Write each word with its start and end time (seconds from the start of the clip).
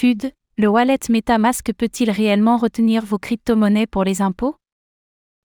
FUD, 0.00 0.32
le 0.56 0.66
wallet 0.66 0.98
MetaMask 1.10 1.74
peut-il 1.74 2.10
réellement 2.10 2.56
retenir 2.56 3.04
vos 3.04 3.18
crypto-monnaies 3.18 3.86
pour 3.86 4.02
les 4.02 4.22
impôts? 4.22 4.56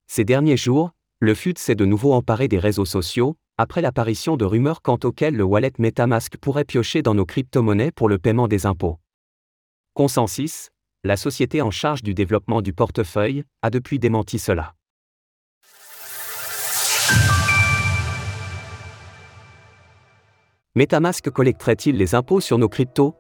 Ces 0.08 0.24
derniers 0.24 0.56
jours, 0.56 0.92
le 1.20 1.36
FUD 1.36 1.58
s'est 1.58 1.76
de 1.76 1.84
nouveau 1.84 2.14
emparé 2.14 2.48
des 2.48 2.58
réseaux 2.58 2.86
sociaux, 2.86 3.36
après 3.58 3.82
l'apparition 3.82 4.38
de 4.38 4.46
rumeurs 4.46 4.82
quant 4.82 4.98
auxquelles 5.04 5.36
le 5.36 5.44
wallet 5.44 5.74
MetaMask 5.78 6.38
pourrait 6.38 6.64
piocher 6.64 7.02
dans 7.02 7.14
nos 7.14 7.26
crypto-monnaies 7.26 7.92
pour 7.92 8.08
le 8.08 8.18
paiement 8.18 8.48
des 8.48 8.66
impôts. 8.66 8.98
Consensus, 9.94 10.70
la 11.04 11.18
société 11.18 11.62
en 11.62 11.70
charge 11.70 12.02
du 12.02 12.14
développement 12.14 12.62
du 12.62 12.72
portefeuille, 12.72 13.44
a 13.62 13.70
depuis 13.70 14.00
démenti 14.00 14.40
cela. 14.40 14.74
MetaMask 20.76 21.30
collecterait-il 21.30 21.98
les 21.98 22.16
impôts 22.16 22.40
sur 22.40 22.58
nos 22.58 22.70
cryptos? 22.70 23.18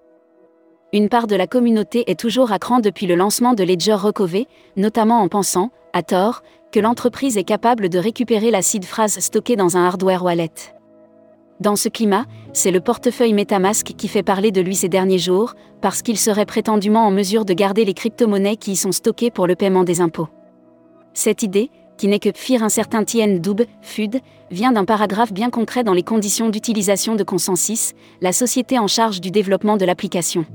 Une 0.96 1.10
part 1.10 1.28
de 1.28 1.36
la 1.36 1.46
communauté 1.46 2.10
est 2.10 2.18
toujours 2.18 2.54
à 2.54 2.58
cran 2.58 2.80
depuis 2.80 3.06
le 3.06 3.16
lancement 3.16 3.52
de 3.52 3.66
Ledger 3.66 3.96
Recover, 3.96 4.48
notamment 4.78 5.20
en 5.20 5.28
pensant, 5.28 5.72
à 5.92 6.04
tort, 6.04 6.42
que 6.72 6.80
l'entreprise 6.80 7.38
est 7.38 7.44
capable 7.44 7.90
de 7.90 8.00
récupérer 8.00 8.50
la 8.50 8.62
seed 8.62 8.86
phrase 8.86 9.20
stockée 9.20 9.58
dans 9.58 9.76
un 9.76 9.86
hardware 9.86 10.24
wallet. 10.24 10.54
Dans 11.60 11.76
ce 11.76 11.90
climat, 11.90 12.24
c'est 12.54 12.72
le 12.72 12.80
portefeuille 12.80 13.34
MetaMask 13.34 13.88
qui 13.98 14.08
fait 14.08 14.24
parler 14.24 14.54
de 14.54 14.62
lui 14.62 14.74
ces 14.74 14.88
derniers 14.88 15.18
jours, 15.18 15.56
parce 15.82 16.02
qu'il 16.02 16.18
serait 16.18 16.46
prétendument 16.46 17.06
en 17.06 17.12
mesure 17.12 17.44
de 17.44 17.54
garder 17.54 17.84
les 17.84 17.94
crypto-monnaies 17.94 18.56
qui 18.56 18.72
y 18.72 18.76
sont 18.78 18.94
stockées 18.94 19.32
pour 19.32 19.48
le 19.48 19.58
paiement 19.58 19.84
des 19.84 20.00
impôts. 20.00 20.30
Cette 21.14 21.44
idée, 21.44 21.72
qui 21.98 22.08
n'est 22.08 22.20
que 22.20 22.30
pire 22.30 22.64
un 22.64 22.70
certain 22.70 23.04
Tien 23.04 23.28
Doub, 23.28 23.66
FUD, 23.82 24.22
vient 24.50 24.72
d'un 24.72 24.86
paragraphe 24.86 25.34
bien 25.34 25.50
concret 25.50 25.84
dans 25.84 25.94
les 25.94 26.04
conditions 26.04 26.48
d'utilisation 26.48 27.16
de 27.16 27.24
Consensus, 27.26 27.92
la 28.22 28.32
société 28.32 28.80
en 28.80 28.88
charge 28.88 29.20
du 29.20 29.30
développement 29.30 29.76
de 29.76 29.84
l'application. 29.84 30.46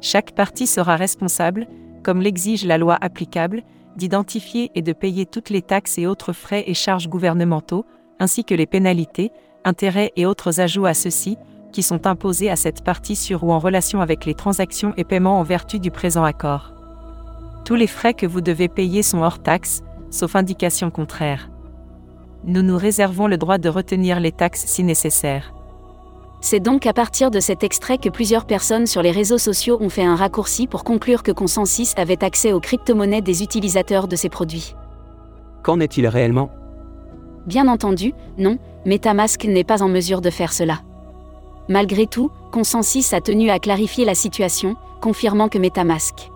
Chaque 0.00 0.32
partie 0.32 0.66
sera 0.66 0.96
responsable, 0.96 1.66
comme 2.02 2.22
l'exige 2.22 2.64
la 2.64 2.78
loi 2.78 2.96
applicable, 3.00 3.62
d'identifier 3.96 4.70
et 4.74 4.82
de 4.82 4.92
payer 4.92 5.26
toutes 5.26 5.50
les 5.50 5.62
taxes 5.62 5.98
et 5.98 6.06
autres 6.06 6.32
frais 6.32 6.64
et 6.66 6.74
charges 6.74 7.08
gouvernementaux, 7.08 7.84
ainsi 8.18 8.44
que 8.44 8.54
les 8.54 8.66
pénalités, 8.66 9.30
intérêts 9.64 10.12
et 10.16 10.26
autres 10.26 10.60
ajouts 10.60 10.86
à 10.86 10.94
ceux-ci, 10.94 11.36
qui 11.72 11.82
sont 11.82 12.06
imposés 12.06 12.50
à 12.50 12.56
cette 12.56 12.82
partie 12.82 13.16
sur 13.16 13.44
ou 13.44 13.52
en 13.52 13.58
relation 13.58 14.00
avec 14.00 14.24
les 14.24 14.34
transactions 14.34 14.94
et 14.96 15.04
paiements 15.04 15.38
en 15.38 15.42
vertu 15.42 15.78
du 15.78 15.90
présent 15.90 16.24
accord. 16.24 16.72
Tous 17.64 17.74
les 17.74 17.86
frais 17.86 18.14
que 18.14 18.26
vous 18.26 18.40
devez 18.40 18.68
payer 18.68 19.02
sont 19.02 19.22
hors 19.22 19.42
taxes, 19.42 19.82
sauf 20.10 20.34
indication 20.34 20.90
contraire. 20.90 21.50
Nous 22.44 22.62
nous 22.62 22.78
réservons 22.78 23.26
le 23.26 23.36
droit 23.36 23.58
de 23.58 23.68
retenir 23.68 24.18
les 24.18 24.32
taxes 24.32 24.64
si 24.66 24.82
nécessaire. 24.82 25.52
C'est 26.42 26.60
donc 26.60 26.86
à 26.86 26.92
partir 26.92 27.30
de 27.30 27.38
cet 27.38 27.62
extrait 27.62 27.98
que 27.98 28.08
plusieurs 28.08 28.46
personnes 28.46 28.86
sur 28.86 29.02
les 29.02 29.10
réseaux 29.10 29.38
sociaux 29.38 29.76
ont 29.80 29.90
fait 29.90 30.04
un 30.04 30.16
raccourci 30.16 30.66
pour 30.66 30.84
conclure 30.84 31.22
que 31.22 31.32
Consensus 31.32 31.92
avait 31.96 32.24
accès 32.24 32.52
aux 32.52 32.60
crypto-monnaies 32.60 33.20
des 33.20 33.42
utilisateurs 33.42 34.08
de 34.08 34.16
ces 34.16 34.30
produits. 34.30 34.74
Qu'en 35.62 35.80
est-il 35.80 36.06
réellement? 36.06 36.50
Bien 37.46 37.68
entendu, 37.68 38.14
non, 38.38 38.58
MetaMask 38.86 39.44
n'est 39.44 39.64
pas 39.64 39.82
en 39.82 39.88
mesure 39.88 40.22
de 40.22 40.30
faire 40.30 40.52
cela. 40.52 40.80
Malgré 41.68 42.06
tout, 42.06 42.30
Consensus 42.52 43.12
a 43.12 43.20
tenu 43.20 43.50
à 43.50 43.58
clarifier 43.58 44.04
la 44.04 44.14
situation, 44.14 44.76
confirmant 45.00 45.48
que 45.48 45.58
MetaMask 45.58 46.30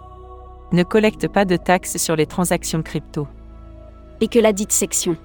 ne 0.72 0.82
collecte 0.82 1.28
pas 1.28 1.44
de 1.44 1.56
taxes 1.56 1.98
sur 1.98 2.16
les 2.16 2.26
transactions 2.26 2.82
crypto 2.82 3.28
et 4.20 4.28
que 4.28 4.38
la 4.38 4.52
dite 4.52 4.72
section 4.72 5.16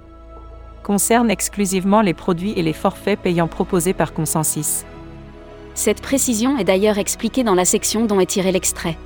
concerne 0.89 1.29
exclusivement 1.29 2.01
les 2.01 2.15
produits 2.15 2.53
et 2.55 2.63
les 2.63 2.73
forfaits 2.73 3.19
payants 3.19 3.47
proposés 3.47 3.93
par 3.93 4.11
Consensus. 4.11 4.85
Cette 5.75 6.01
précision 6.01 6.57
est 6.57 6.63
d'ailleurs 6.63 6.97
expliquée 6.97 7.43
dans 7.43 7.53
la 7.53 7.63
section 7.63 8.07
dont 8.07 8.19
est 8.19 8.25
tiré 8.25 8.51
l'extrait. 8.51 8.97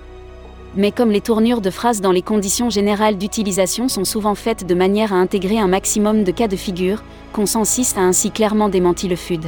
Mais 0.78 0.94
comme 0.94 1.12
les 1.12 1.20
tournures 1.20 1.60
de 1.60 1.70
phrases 1.70 2.00
dans 2.00 2.14
les 2.14 2.22
conditions 2.22 2.70
générales 2.70 3.18
d'utilisation 3.18 3.90
sont 3.90 4.06
souvent 4.06 4.34
faites 4.34 4.66
de 4.66 4.74
manière 4.74 5.12
à 5.12 5.18
intégrer 5.18 5.60
un 5.60 5.68
maximum 5.68 6.24
de 6.24 6.32
cas 6.32 6.48
de 6.48 6.56
figure, 6.56 7.04
Consensus 7.34 7.98
a 7.98 8.00
ainsi 8.00 8.32
clairement 8.32 8.70
démenti 8.70 9.10
le 9.10 9.18
FUD. 9.18 9.44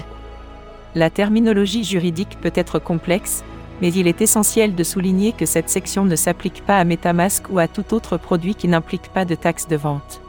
La 0.93 1.09
terminologie 1.09 1.85
juridique 1.85 2.37
peut 2.41 2.51
être 2.53 2.79
complexe, 2.79 3.45
mais 3.81 3.93
il 3.93 4.09
est 4.09 4.19
essentiel 4.21 4.75
de 4.75 4.83
souligner 4.83 5.31
que 5.31 5.45
cette 5.45 5.69
section 5.69 6.03
ne 6.03 6.17
s'applique 6.17 6.65
pas 6.65 6.79
à 6.79 6.83
Metamask 6.83 7.45
ou 7.49 7.59
à 7.59 7.69
tout 7.69 7.93
autre 7.93 8.17
produit 8.17 8.55
qui 8.55 8.67
n'implique 8.67 9.07
pas 9.13 9.23
de 9.23 9.35
taxe 9.35 9.69
de 9.69 9.77
vente. 9.77 10.19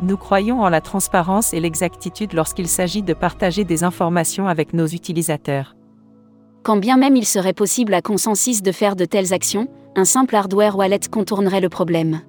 Nous 0.00 0.16
croyons 0.16 0.60
en 0.62 0.68
la 0.68 0.80
transparence 0.80 1.52
et 1.52 1.58
l'exactitude 1.58 2.32
lorsqu'il 2.32 2.68
s'agit 2.68 3.02
de 3.02 3.14
partager 3.14 3.64
des 3.64 3.82
informations 3.82 4.46
avec 4.46 4.72
nos 4.72 4.86
utilisateurs. 4.86 5.74
Quand 6.62 6.76
bien 6.76 6.96
même 6.96 7.16
il 7.16 7.26
serait 7.26 7.52
possible 7.52 7.94
à 7.94 8.02
Consensus 8.02 8.62
de 8.62 8.70
faire 8.70 8.94
de 8.94 9.04
telles 9.04 9.32
actions, 9.32 9.66
un 9.96 10.04
simple 10.04 10.36
hardware 10.36 10.76
wallet 10.76 11.00
contournerait 11.10 11.60
le 11.60 11.68
problème. 11.68 12.20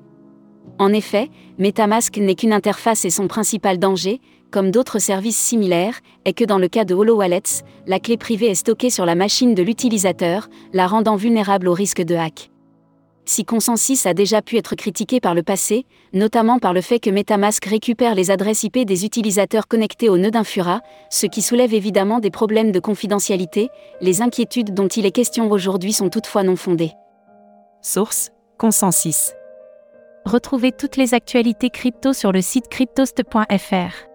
En 0.79 0.91
effet, 0.93 1.29
MetaMask 1.59 2.17
n'est 2.17 2.35
qu'une 2.35 2.53
interface 2.53 3.05
et 3.05 3.11
son 3.11 3.27
principal 3.27 3.77
danger, 3.77 4.19
comme 4.49 4.71
d'autres 4.71 4.97
services 4.97 5.37
similaires, 5.37 5.99
est 6.25 6.33
que 6.33 6.45
dans 6.45 6.57
le 6.57 6.69
cas 6.69 6.85
de 6.85 6.95
Holo 6.95 7.17
Wallets, 7.17 7.63
la 7.85 7.99
clé 7.99 8.17
privée 8.17 8.47
est 8.47 8.55
stockée 8.55 8.89
sur 8.89 9.05
la 9.05 9.13
machine 9.13 9.53
de 9.53 9.61
l'utilisateur, 9.61 10.47
la 10.73 10.87
rendant 10.87 11.17
vulnérable 11.17 11.67
au 11.67 11.73
risque 11.73 12.01
de 12.01 12.15
hack 12.15 12.49
si 13.29 13.45
Consensus 13.45 14.07
a 14.07 14.15
déjà 14.15 14.41
pu 14.41 14.57
être 14.57 14.73
critiqué 14.73 15.19
par 15.19 15.35
le 15.35 15.43
passé, 15.43 15.85
notamment 16.13 16.57
par 16.57 16.73
le 16.73 16.81
fait 16.81 16.99
que 16.99 17.11
Metamask 17.11 17.63
récupère 17.63 18.15
les 18.15 18.31
adresses 18.31 18.63
IP 18.63 18.79
des 18.85 19.05
utilisateurs 19.05 19.67
connectés 19.67 20.09
au 20.09 20.17
nœud 20.17 20.31
d'Infura, 20.31 20.81
ce 21.11 21.27
qui 21.27 21.43
soulève 21.43 21.75
évidemment 21.75 22.19
des 22.19 22.31
problèmes 22.31 22.71
de 22.71 22.79
confidentialité, 22.79 23.69
les 24.01 24.23
inquiétudes 24.23 24.73
dont 24.73 24.87
il 24.87 25.05
est 25.05 25.11
question 25.11 25.51
aujourd'hui 25.51 25.93
sont 25.93 26.09
toutefois 26.09 26.41
non 26.41 26.55
fondées. 26.55 26.93
Source 27.83 28.31
Consensus. 28.57 29.33
Retrouvez 30.25 30.71
toutes 30.71 30.97
les 30.97 31.13
actualités 31.13 31.69
crypto 31.69 32.13
sur 32.13 32.31
le 32.31 32.41
site 32.41 32.67
cryptost.fr. 32.67 34.09